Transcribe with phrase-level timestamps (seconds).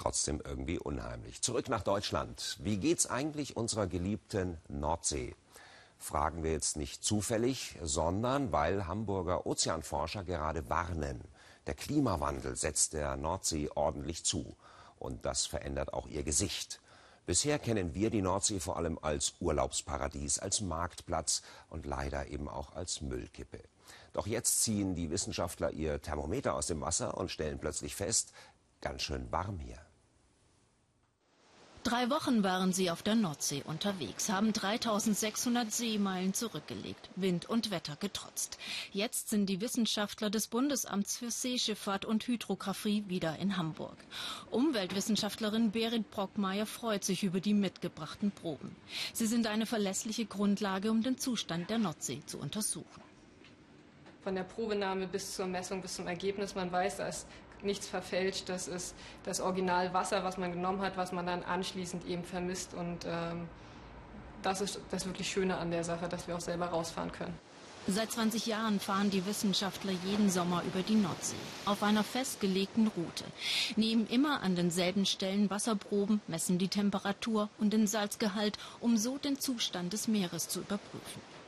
[0.00, 1.42] trotzdem irgendwie unheimlich.
[1.42, 2.56] Zurück nach Deutschland.
[2.60, 5.36] Wie geht's eigentlich unserer geliebten Nordsee?
[5.98, 11.20] Fragen wir jetzt nicht zufällig, sondern weil Hamburger Ozeanforscher gerade warnen.
[11.66, 14.56] Der Klimawandel setzt der Nordsee ordentlich zu.
[14.98, 16.80] Und das verändert auch ihr Gesicht.
[17.26, 22.74] Bisher kennen wir die Nordsee vor allem als Urlaubsparadies, als Marktplatz und leider eben auch
[22.74, 23.60] als Müllkippe.
[24.14, 28.32] Doch jetzt ziehen die Wissenschaftler ihr Thermometer aus dem Wasser und stellen plötzlich fest,
[28.80, 29.78] ganz schön warm hier.
[31.82, 37.96] Drei Wochen waren sie auf der Nordsee unterwegs, haben 3600 Seemeilen zurückgelegt, Wind und Wetter
[37.96, 38.58] getrotzt.
[38.92, 43.96] Jetzt sind die Wissenschaftler des Bundesamts für Seeschifffahrt und Hydrographie wieder in Hamburg.
[44.50, 48.76] Umweltwissenschaftlerin Berit Brockmeier freut sich über die mitgebrachten Proben.
[49.14, 53.00] Sie sind eine verlässliche Grundlage, um den Zustand der Nordsee zu untersuchen
[54.22, 56.54] von der Probenahme bis zur Messung, bis zum Ergebnis.
[56.54, 57.26] Man weiß, da ist
[57.64, 58.48] nichts verfälscht.
[58.48, 62.74] Das ist das Originalwasser, was man genommen hat, was man dann anschließend eben vermisst.
[62.74, 63.48] Und ähm,
[64.42, 67.38] das ist das wirklich Schöne an der Sache, dass wir auch selber rausfahren können.
[67.86, 73.24] Seit 20 Jahren fahren die Wissenschaftler jeden Sommer über die Nordsee auf einer festgelegten Route,
[73.74, 79.40] nehmen immer an denselben Stellen Wasserproben, messen die Temperatur und den Salzgehalt, um so den
[79.40, 81.39] Zustand des Meeres zu überprüfen.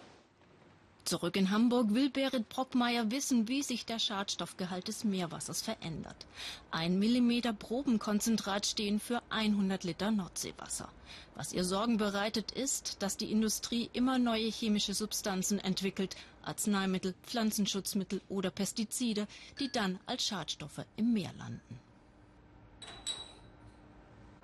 [1.04, 6.26] Zurück in Hamburg will Berit Brockmeier wissen, wie sich der Schadstoffgehalt des Meerwassers verändert.
[6.70, 10.88] Ein Millimeter Probenkonzentrat stehen für 100 Liter Nordseewasser.
[11.34, 18.20] Was ihr Sorgen bereitet, ist, dass die Industrie immer neue chemische Substanzen entwickelt, Arzneimittel, Pflanzenschutzmittel
[18.28, 19.26] oder Pestizide,
[19.58, 21.80] die dann als Schadstoffe im Meer landen.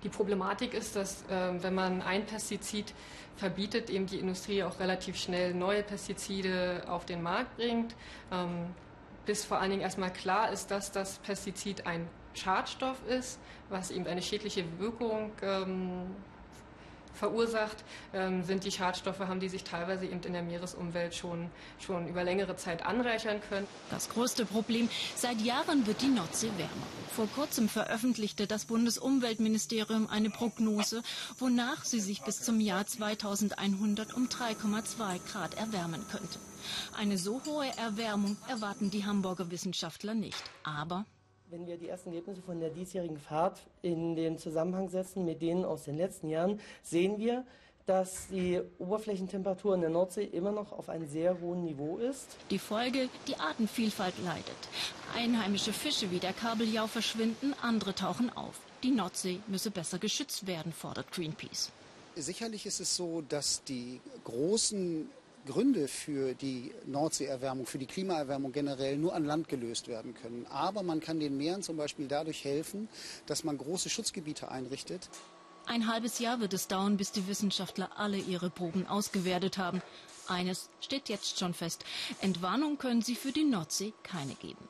[0.03, 2.93] Die Problematik ist, dass äh, wenn man ein Pestizid
[3.35, 7.95] verbietet, eben die Industrie auch relativ schnell neue Pestizide auf den Markt bringt,
[8.31, 8.67] ähm,
[9.25, 13.39] bis vor allen Dingen erstmal klar ist, dass das Pestizid ein Schadstoff ist,
[13.69, 16.15] was eben eine schädliche Wirkung ähm,
[17.13, 17.77] verursacht,
[18.13, 22.23] ähm, sind die Schadstoffe, haben die sich teilweise eben in der Meeresumwelt schon, schon über
[22.23, 23.67] längere Zeit anreichern können.
[23.89, 26.87] Das größte Problem, seit Jahren wird die Nordsee wärmer.
[27.15, 31.01] Vor kurzem veröffentlichte das Bundesumweltministerium eine Prognose,
[31.37, 36.39] wonach sie sich bis zum Jahr 2100 um 3,2 Grad erwärmen könnte.
[36.97, 40.43] Eine so hohe Erwärmung erwarten die Hamburger Wissenschaftler nicht.
[40.63, 41.05] Aber
[41.51, 45.65] wenn wir die ersten Ergebnisse von der diesjährigen Fahrt in den Zusammenhang setzen mit denen
[45.65, 47.43] aus den letzten Jahren, sehen wir,
[47.87, 52.37] dass die Oberflächentemperatur in der Nordsee immer noch auf einem sehr hohen Niveau ist.
[52.51, 54.45] Die Folge, die Artenvielfalt leidet.
[55.15, 58.59] Einheimische Fische wie der Kabeljau verschwinden, andere tauchen auf.
[58.83, 61.71] Die Nordsee müsse besser geschützt werden, fordert Greenpeace.
[62.15, 65.09] Sicherlich ist es so, dass die großen
[65.45, 70.45] Gründe für die Nordseeerwärmung, für die Klimaerwärmung generell nur an Land gelöst werden können.
[70.47, 72.89] Aber man kann den Meeren zum Beispiel dadurch helfen,
[73.25, 75.09] dass man große Schutzgebiete einrichtet.
[75.65, 79.81] Ein halbes Jahr wird es dauern, bis die Wissenschaftler alle ihre Proben ausgewertet haben.
[80.27, 81.85] Eines steht jetzt schon fest.
[82.21, 84.67] Entwarnung können sie für die Nordsee keine geben.